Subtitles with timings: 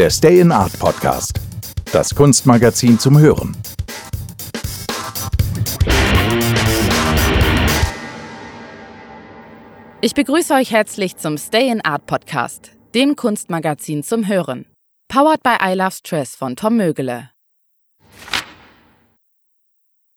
[0.00, 1.38] Der Stay in Art Podcast.
[1.92, 3.54] Das Kunstmagazin zum Hören.
[10.00, 14.64] Ich begrüße euch herzlich zum Stay in Art Podcast, dem Kunstmagazin zum Hören.
[15.08, 17.32] Powered by I Love Stress von Tom Mögele.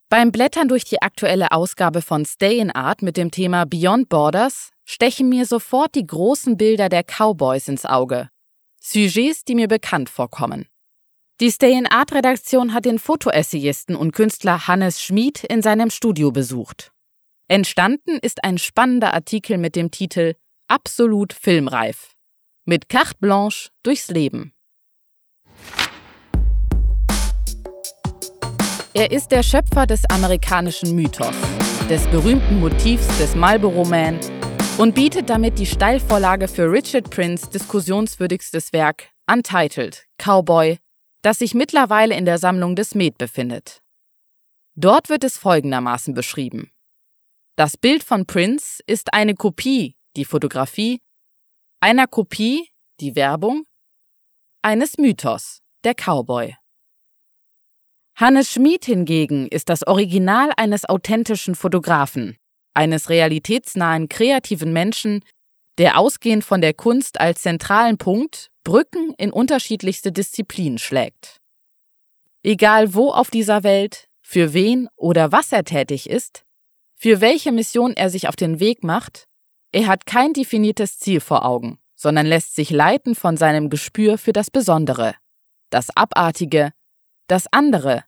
[0.07, 4.69] Beim Blättern durch die aktuelle Ausgabe von Stay in Art mit dem Thema Beyond Borders
[4.85, 8.29] stechen mir sofort die großen Bilder der Cowboys ins Auge.
[8.85, 10.67] Sujets, die mir bekannt vorkommen.
[11.39, 16.31] Die Stay in Art Redaktion hat den Fotoessayisten und Künstler Hannes Schmid in seinem Studio
[16.31, 16.91] besucht.
[17.47, 20.35] Entstanden ist ein spannender Artikel mit dem Titel
[20.67, 22.11] Absolut filmreif.
[22.65, 24.53] Mit Carte Blanche durchs Leben.
[28.93, 31.35] Er ist der Schöpfer des amerikanischen Mythos,
[31.89, 34.19] des berühmten Motivs des Marlboro Man
[34.77, 40.79] und bietet damit die Steilvorlage für Richard Prince diskussionswürdigstes Werk Untitled Cowboy,
[41.21, 43.81] das sich mittlerweile in der Sammlung des Med befindet.
[44.75, 46.71] Dort wird es folgendermaßen beschrieben.
[47.55, 51.01] Das Bild von Prince ist eine Kopie, die Fotografie,
[51.79, 52.67] einer Kopie,
[52.99, 53.65] die Werbung,
[54.63, 56.55] eines Mythos, der Cowboy.
[58.15, 62.37] Hannes Schmid hingegen ist das Original eines authentischen Fotografen,
[62.73, 65.23] eines realitätsnahen kreativen Menschen,
[65.77, 71.37] der ausgehend von der Kunst als zentralen Punkt Brücken in unterschiedlichste Disziplinen schlägt.
[72.43, 76.45] Egal wo auf dieser Welt, für wen oder was er tätig ist,
[76.95, 79.27] für welche Mission er sich auf den Weg macht,
[79.71, 84.33] er hat kein definiertes Ziel vor Augen, sondern lässt sich leiten von seinem Gespür für
[84.33, 85.15] das Besondere,
[85.69, 86.71] das Abartige,
[87.27, 88.03] das andere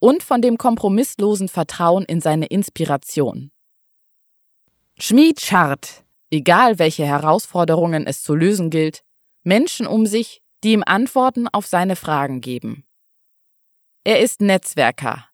[0.00, 3.50] und von dem kompromisslosen Vertrauen in seine Inspiration.
[5.00, 9.04] Schmied scharrt, egal welche Herausforderungen es zu lösen gilt,
[9.44, 12.84] Menschen um sich, die ihm Antworten auf seine Fragen geben.
[14.02, 15.28] Er ist Netzwerker,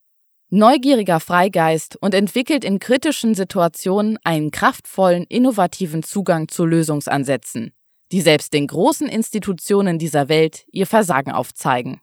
[0.50, 7.72] neugieriger Freigeist und entwickelt in kritischen Situationen einen kraftvollen, innovativen Zugang zu Lösungsansätzen,
[8.12, 12.02] die selbst den großen Institutionen dieser Welt ihr Versagen aufzeigen.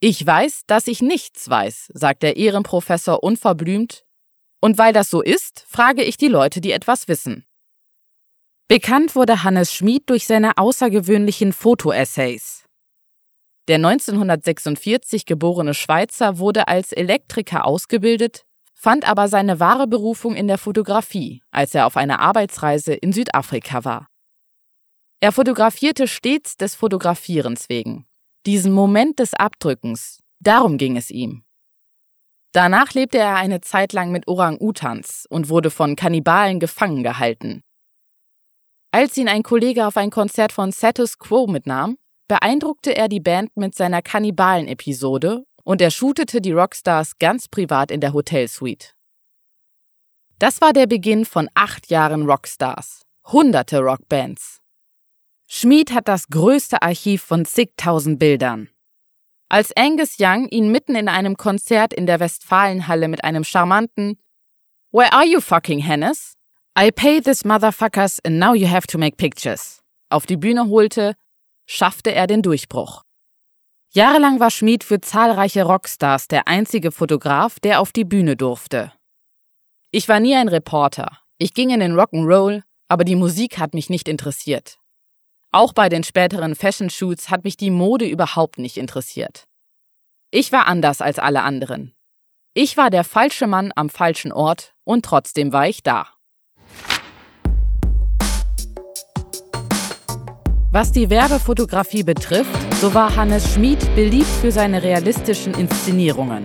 [0.00, 4.04] Ich weiß, dass ich nichts weiß, sagt der Ehrenprofessor unverblümt,
[4.60, 7.44] und weil das so ist, frage ich die Leute, die etwas wissen.
[8.68, 12.64] Bekannt wurde Hannes Schmid durch seine außergewöhnlichen Fotoessays.
[13.68, 20.58] Der 1946 geborene Schweizer wurde als Elektriker ausgebildet, fand aber seine wahre Berufung in der
[20.58, 24.08] Fotografie, als er auf einer Arbeitsreise in Südafrika war.
[25.20, 28.06] Er fotografierte stets des Fotografierens wegen,
[28.46, 31.42] diesen Moment des Abdrückens, darum ging es ihm.
[32.52, 37.62] Danach lebte er eine Zeit lang mit Orang-Utans und wurde von Kannibalen gefangen gehalten.
[38.90, 43.56] Als ihn ein Kollege auf ein Konzert von Status Quo mitnahm, beeindruckte er die Band
[43.56, 48.92] mit seiner Kannibalen-Episode und er shootete die Rockstars ganz privat in der Hotelsuite.
[50.38, 54.60] Das war der Beginn von acht Jahren Rockstars, hunderte Rockbands.
[55.46, 58.68] Schmid hat das größte Archiv von zigtausend Bildern.
[59.48, 64.18] Als Angus Young ihn mitten in einem Konzert in der Westfalenhalle mit einem charmanten
[64.92, 66.34] Where are you fucking Hennes?
[66.78, 71.14] I pay this motherfuckers and now you have to make pictures auf die Bühne holte,
[71.66, 73.02] schaffte er den Durchbruch.
[73.90, 78.92] Jahrelang war Schmid für zahlreiche Rockstars der einzige Fotograf, der auf die Bühne durfte.
[79.90, 81.18] Ich war nie ein Reporter.
[81.38, 84.78] Ich ging in den Rock'n'Roll, aber die Musik hat mich nicht interessiert.
[85.50, 89.44] Auch bei den späteren Fashion Shoots hat mich die Mode überhaupt nicht interessiert.
[90.30, 91.94] Ich war anders als alle anderen.
[92.52, 96.08] Ich war der falsche Mann am falschen Ort und trotzdem war ich da.
[100.70, 106.44] Was die Werbefotografie betrifft, so war Hannes Schmid beliebt für seine realistischen Inszenierungen.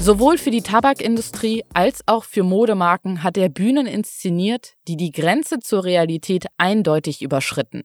[0.00, 5.60] Sowohl für die Tabakindustrie als auch für Modemarken hat er Bühnen inszeniert, die die Grenze
[5.60, 7.84] zur Realität eindeutig überschritten.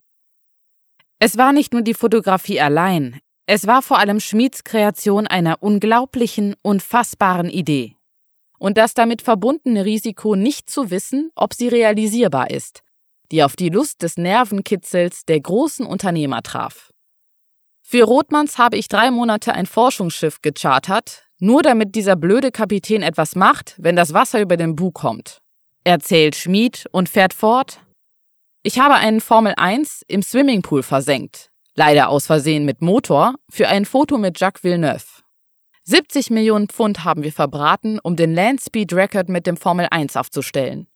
[1.20, 6.56] Es war nicht nur die Fotografie allein, es war vor allem Schmieds Kreation einer unglaublichen,
[6.64, 7.96] unfassbaren Idee.
[8.58, 12.82] Und das damit verbundene Risiko, nicht zu wissen, ob sie realisierbar ist,
[13.32, 16.92] die auf die Lust des Nervenkitzels der großen Unternehmer traf.
[17.84, 23.36] Für Rothmanns habe ich drei Monate ein Forschungsschiff gechartert, nur damit dieser blöde Kapitän etwas
[23.36, 25.42] macht, wenn das Wasser über den Bug kommt.
[25.84, 27.85] Erzählt Schmied und fährt fort.
[28.68, 33.86] Ich habe einen Formel 1 im Swimmingpool versenkt, leider aus Versehen mit Motor, für ein
[33.86, 35.06] Foto mit Jacques Villeneuve.
[35.84, 40.18] 70 Millionen Pfund haben wir verbraten, um den Land Speed Record mit dem Formel 1
[40.18, 40.88] aufzustellen.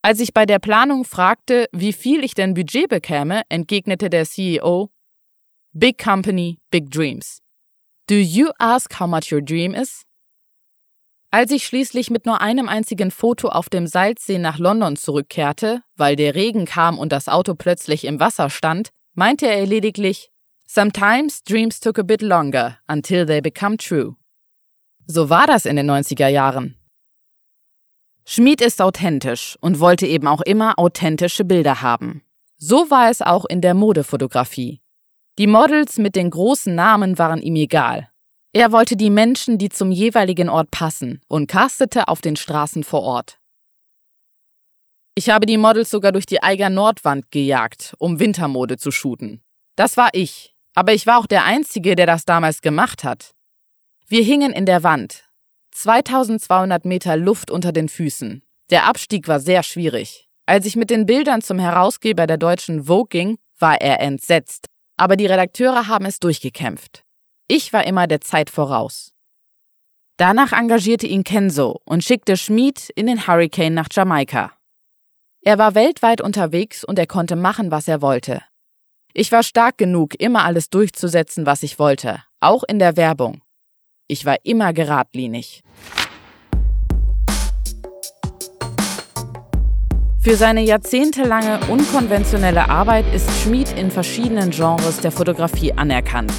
[0.00, 4.92] Als ich bei der Planung fragte, wie viel ich denn Budget bekäme, entgegnete der CEO,
[5.72, 7.40] Big Company, Big Dreams.
[8.08, 10.02] Do you ask how much your dream is?
[11.30, 16.16] Als ich schließlich mit nur einem einzigen Foto auf dem Salzsee nach London zurückkehrte, weil
[16.16, 20.30] der Regen kam und das Auto plötzlich im Wasser stand, meinte er lediglich,
[20.66, 24.16] Sometimes dreams took a bit longer until they become true.
[25.06, 26.76] So war das in den 90er Jahren.
[28.26, 32.22] Schmid ist authentisch und wollte eben auch immer authentische Bilder haben.
[32.58, 34.82] So war es auch in der Modefotografie.
[35.38, 38.10] Die Models mit den großen Namen waren ihm egal.
[38.52, 43.02] Er wollte die Menschen, die zum jeweiligen Ort passen, und castete auf den Straßen vor
[43.02, 43.38] Ort.
[45.14, 49.42] Ich habe die Models sogar durch die Eiger Nordwand gejagt, um Wintermode zu shooten.
[49.76, 53.32] Das war ich, aber ich war auch der Einzige, der das damals gemacht hat.
[54.06, 55.24] Wir hingen in der Wand,
[55.72, 58.42] 2200 Meter Luft unter den Füßen.
[58.70, 60.28] Der Abstieg war sehr schwierig.
[60.46, 64.66] Als ich mit den Bildern zum Herausgeber der deutschen Vogue ging, war er entsetzt.
[64.96, 67.04] Aber die Redakteure haben es durchgekämpft.
[67.50, 69.14] Ich war immer der Zeit voraus.
[70.18, 74.52] Danach engagierte ihn Kenzo und schickte Schmid in den Hurricane nach Jamaika.
[75.40, 78.42] Er war weltweit unterwegs und er konnte machen, was er wollte.
[79.14, 83.40] Ich war stark genug, immer alles durchzusetzen, was ich wollte, auch in der Werbung.
[84.08, 85.62] Ich war immer geradlinig.
[90.20, 96.32] Für seine jahrzehntelange unkonventionelle Arbeit ist Schmid in verschiedenen Genres der Fotografie anerkannt.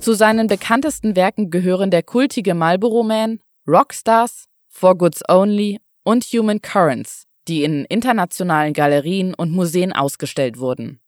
[0.00, 6.62] Zu seinen bekanntesten Werken gehören der kultige Marlboro Man, Rockstars, For Goods Only und Human
[6.62, 11.00] Currents, die in internationalen Galerien und Museen ausgestellt wurden.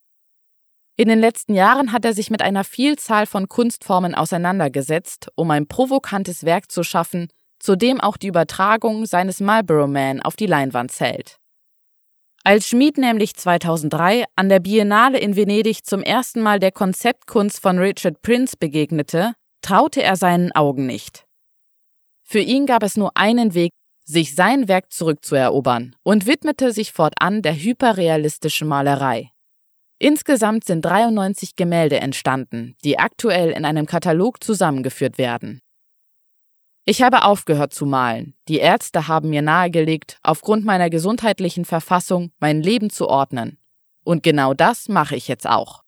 [0.97, 5.67] In den letzten Jahren hat er sich mit einer Vielzahl von Kunstformen auseinandergesetzt, um ein
[5.67, 7.29] provokantes Werk zu schaffen,
[7.59, 11.40] zu dem auch die Übertragung seines Marlboro Man auf die Leinwand zählt.
[12.43, 17.79] Als Schmid nämlich 2003 an der Biennale in Venedig zum ersten Mal der Konzeptkunst von
[17.79, 21.27] Richard Prince begegnete, traute er seinen Augen nicht.
[22.23, 23.73] Für ihn gab es nur einen Weg,
[24.07, 29.31] sich sein Werk zurückzuerobern und widmete sich fortan der hyperrealistischen Malerei.
[29.99, 35.61] Insgesamt sind 93 Gemälde entstanden, die aktuell in einem Katalog zusammengeführt werden.
[36.85, 38.35] Ich habe aufgehört zu malen.
[38.49, 43.59] Die Ärzte haben mir nahegelegt, aufgrund meiner gesundheitlichen Verfassung mein Leben zu ordnen.
[44.03, 45.83] Und genau das mache ich jetzt auch.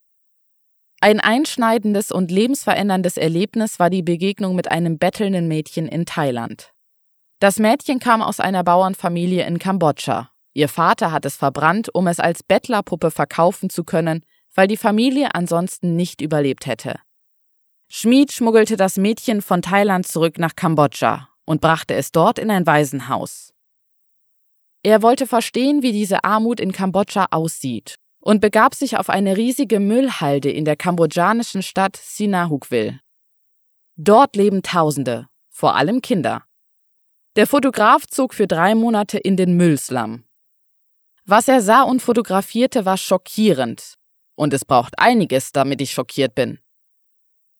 [1.00, 6.72] Ein einschneidendes und lebensveränderndes Erlebnis war die Begegnung mit einem bettelnden Mädchen in Thailand.
[7.40, 12.20] Das Mädchen kam aus einer Bauernfamilie in Kambodscha Ihr Vater hat es verbrannt, um es
[12.20, 14.24] als Bettlerpuppe verkaufen zu können,
[14.54, 16.96] weil die Familie ansonsten nicht überlebt hätte.
[17.94, 22.66] Schmid schmuggelte das Mädchen von Thailand zurück nach Kambodscha und brachte es dort in ein
[22.66, 23.52] Waisenhaus.
[24.82, 29.78] Er wollte verstehen, wie diese Armut in Kambodscha aussieht und begab sich auf eine riesige
[29.78, 33.00] Müllhalde in der kambodschanischen Stadt Sinahukville.
[33.96, 36.44] Dort leben Tausende, vor allem Kinder.
[37.36, 40.24] Der Fotograf zog für drei Monate in den Müllslum,
[41.24, 43.94] was er sah und fotografierte, war schockierend.
[44.34, 46.58] Und es braucht einiges, damit ich schockiert bin.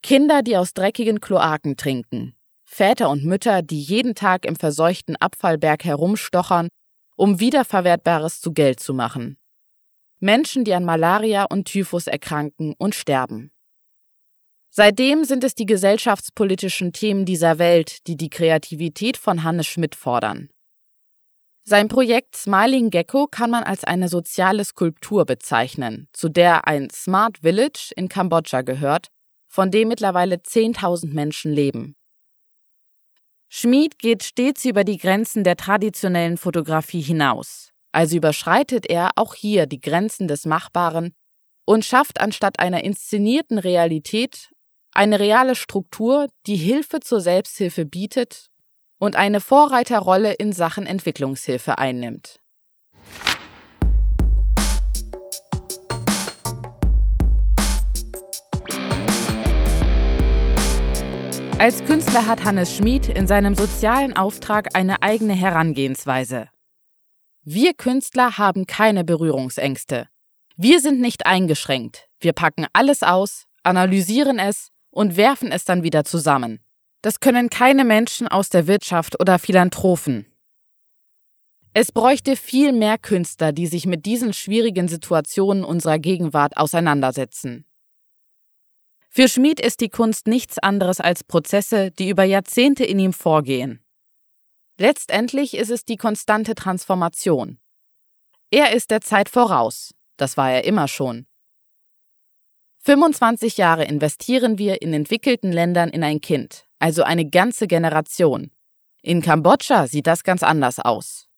[0.03, 2.35] Kinder, die aus dreckigen Kloaken trinken.
[2.65, 6.69] Väter und Mütter, die jeden Tag im verseuchten Abfallberg herumstochern,
[7.17, 9.39] um Wiederverwertbares zu Geld zu machen.
[10.19, 13.53] Menschen, die an Malaria und Typhus erkranken und sterben.
[14.71, 20.49] Seitdem sind es die gesellschaftspolitischen Themen dieser Welt, die die Kreativität von Hannes Schmidt fordern.
[21.65, 27.39] Sein Projekt Smiling Gecko kann man als eine soziale Skulptur bezeichnen, zu der ein Smart
[27.39, 29.09] Village in Kambodscha gehört,
[29.53, 31.95] von dem mittlerweile 10.000 Menschen leben.
[33.51, 39.67] Schmid geht stets über die Grenzen der traditionellen Fotografie hinaus, also überschreitet er auch hier
[39.67, 41.13] die Grenzen des Machbaren
[41.67, 44.51] und schafft anstatt einer inszenierten Realität
[44.95, 48.47] eine reale Struktur, die Hilfe zur Selbsthilfe bietet
[48.99, 52.42] und eine Vorreiterrolle in Sachen Entwicklungshilfe einnimmt.
[61.63, 66.49] Als Künstler hat Hannes Schmid in seinem sozialen Auftrag eine eigene Herangehensweise.
[67.45, 70.09] Wir Künstler haben keine Berührungsängste.
[70.57, 72.09] Wir sind nicht eingeschränkt.
[72.19, 76.59] Wir packen alles aus, analysieren es und werfen es dann wieder zusammen.
[77.01, 80.27] Das können keine Menschen aus der Wirtschaft oder Philanthropen.
[81.75, 87.67] Es bräuchte viel mehr Künstler, die sich mit diesen schwierigen Situationen unserer Gegenwart auseinandersetzen.
[89.15, 93.85] Für Schmid ist die Kunst nichts anderes als Prozesse, die über Jahrzehnte in ihm vorgehen.
[94.79, 97.59] Letztendlich ist es die konstante Transformation.
[98.51, 101.27] Er ist der Zeit voraus, das war er immer schon.
[102.85, 108.51] 25 Jahre investieren wir in entwickelten Ländern in ein Kind, also eine ganze Generation.
[109.03, 111.29] In Kambodscha sieht das ganz anders aus.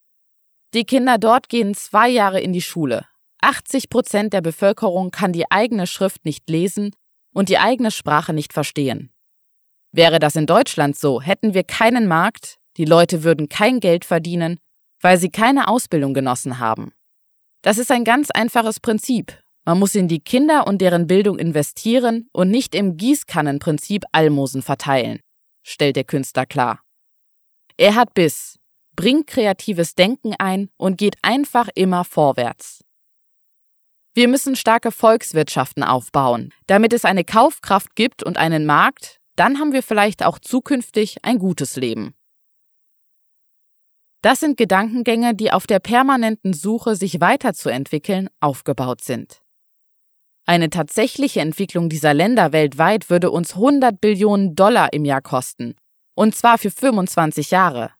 [0.73, 3.05] Die Kinder dort gehen zwei Jahre in die Schule.
[3.41, 6.95] 80 Prozent der Bevölkerung kann die eigene Schrift nicht lesen
[7.35, 9.11] und die eigene Sprache nicht verstehen.
[9.91, 14.57] Wäre das in Deutschland so, hätten wir keinen Markt, die Leute würden kein Geld verdienen,
[15.01, 16.93] weil sie keine Ausbildung genossen haben.
[17.61, 22.29] Das ist ein ganz einfaches Prinzip, man muss in die Kinder und deren Bildung investieren
[22.31, 25.19] und nicht im Gießkannenprinzip Almosen verteilen,
[25.63, 26.81] stellt der Künstler klar.
[27.75, 28.59] Er hat Biss,
[28.95, 32.84] bringt kreatives Denken ein und geht einfach immer vorwärts.
[34.17, 39.73] Wir müssen starke Volkswirtschaften aufbauen, damit es eine Kaufkraft gibt und einen Markt, dann haben
[39.73, 42.15] wir vielleicht auch zukünftig ein gutes Leben.
[44.21, 49.41] Das sind Gedankengänge, die auf der permanenten Suche, sich weiterzuentwickeln, aufgebaut sind.
[50.45, 55.75] Eine tatsächliche Entwicklung dieser Länder weltweit würde uns 100 Billionen Dollar im Jahr kosten.
[56.15, 57.91] Und zwar für 25 Jahre.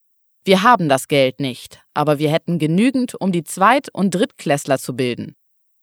[0.46, 4.96] Wir haben das Geld nicht, aber wir hätten genügend, um die Zweit- und Drittklässler zu
[4.96, 5.36] bilden.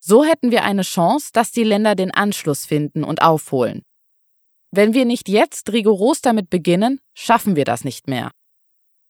[0.04, 3.82] So hätten wir eine Chance, dass die Länder den Anschluss finden und aufholen.
[4.73, 8.32] Wenn wir nicht jetzt rigoros damit beginnen, schaffen wir das nicht mehr.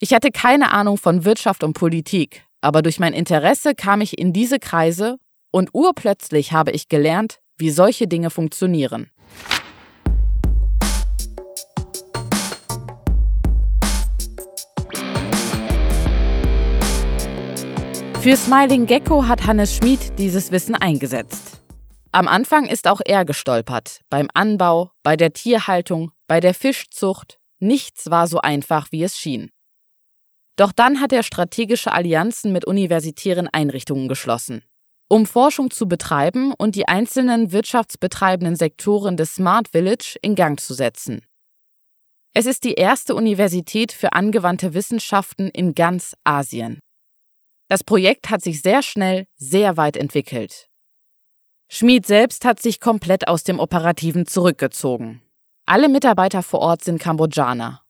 [0.00, 4.34] Ich hatte keine Ahnung von Wirtschaft und Politik, aber durch mein Interesse kam ich in
[4.34, 5.16] diese Kreise
[5.50, 9.10] und urplötzlich habe ich gelernt, wie solche Dinge funktionieren.
[18.22, 21.60] Für Smiling Gecko hat Hannes Schmid dieses Wissen eingesetzt.
[22.12, 24.00] Am Anfang ist auch er gestolpert.
[24.10, 27.40] Beim Anbau, bei der Tierhaltung, bei der Fischzucht.
[27.58, 29.50] Nichts war so einfach, wie es schien.
[30.54, 34.62] Doch dann hat er strategische Allianzen mit universitären Einrichtungen geschlossen
[35.08, 40.72] um Forschung zu betreiben und die einzelnen wirtschaftsbetreibenden Sektoren des Smart Village in Gang zu
[40.72, 41.20] setzen.
[42.32, 46.80] Es ist die erste Universität für angewandte Wissenschaften in ganz Asien.
[47.72, 50.68] Das Projekt hat sich sehr schnell sehr weit entwickelt.
[51.70, 55.22] Schmid selbst hat sich komplett aus dem Operativen zurückgezogen.
[55.64, 57.80] Alle Mitarbeiter vor Ort sind Kambodschaner.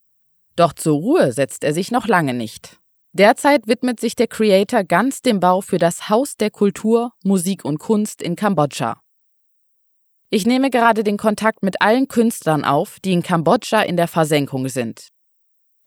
[0.54, 2.78] Doch zur Ruhe setzt er sich noch lange nicht.
[3.12, 7.78] Derzeit widmet sich der Creator ganz dem Bau für das Haus der Kultur, Musik und
[7.78, 9.02] Kunst in Kambodscha.
[10.30, 14.68] Ich nehme gerade den Kontakt mit allen Künstlern auf, die in Kambodscha in der Versenkung
[14.68, 15.08] sind.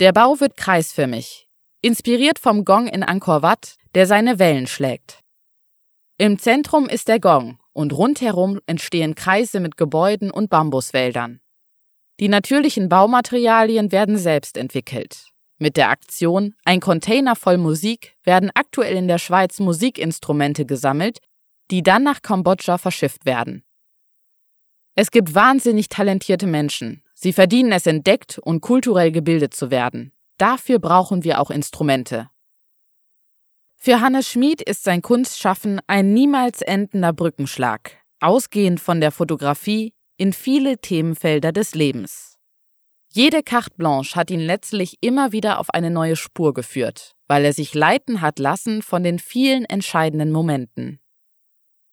[0.01, 1.44] Der Bau wird kreisförmig,
[1.85, 5.19] inspiriert vom Gong in Angkor Wat, der seine Wellen schlägt.
[6.17, 11.41] Im Zentrum ist der Gong und rundherum entstehen Kreise mit Gebäuden und Bambuswäldern.
[12.19, 15.27] Die natürlichen Baumaterialien werden selbst entwickelt.
[15.59, 21.19] Mit der Aktion Ein Container voll Musik werden aktuell in der Schweiz Musikinstrumente gesammelt,
[21.69, 23.63] die dann nach Kambodscha verschifft werden.
[24.95, 27.03] Es gibt wahnsinnig talentierte Menschen.
[27.13, 30.14] Sie verdienen es entdeckt und kulturell gebildet zu werden.
[30.37, 32.29] Dafür brauchen wir auch Instrumente.
[33.75, 40.33] Für Hannes Schmid ist sein Kunstschaffen ein niemals endender Brückenschlag, ausgehend von der Fotografie in
[40.33, 42.37] viele Themenfelder des Lebens.
[43.09, 47.53] Jede Carte Blanche hat ihn letztlich immer wieder auf eine neue Spur geführt, weil er
[47.53, 50.99] sich leiten hat lassen von den vielen entscheidenden Momenten.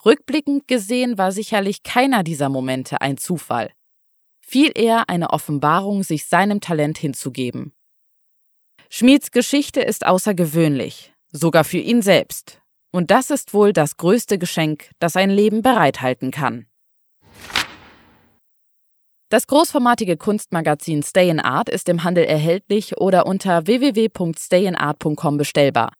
[0.04, 3.70] Rückblickend gesehen war sicherlich keiner dieser Momente ein Zufall,
[4.40, 7.72] viel eher eine Offenbarung, sich seinem Talent hinzugeben.
[8.94, 14.90] Schmieds Geschichte ist außergewöhnlich, sogar für ihn selbst, und das ist wohl das größte Geschenk,
[14.98, 16.66] das ein Leben bereithalten kann.
[19.30, 25.94] Das großformatige Kunstmagazin Stay in Art ist im Handel erhältlich oder unter www.stayinart.com bestellbar.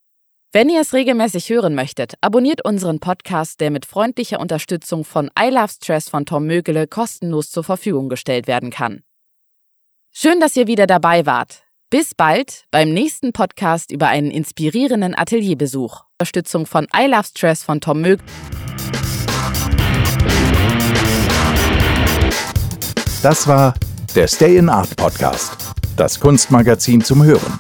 [0.53, 5.49] Wenn ihr es regelmäßig hören möchtet, abonniert unseren Podcast, der mit freundlicher Unterstützung von I
[5.49, 9.03] Love Stress von Tom Mögele kostenlos zur Verfügung gestellt werden kann.
[10.11, 11.63] Schön, dass ihr wieder dabei wart.
[11.93, 16.05] Bis bald beim nächsten Podcast über einen inspirierenden Atelierbesuch.
[16.13, 18.27] Unterstützung von I Love Stress von Tom Mögele.
[23.23, 23.75] Das war
[24.15, 25.59] der Stay in Art Podcast,
[25.99, 27.59] das Kunstmagazin zum Hören,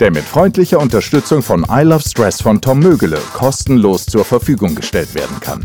[0.00, 5.14] der mit freundlicher Unterstützung von I Love Stress von Tom Mögele kostenlos zur Verfügung gestellt
[5.14, 5.64] werden kann.